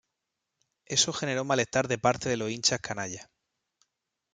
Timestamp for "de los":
2.27-2.49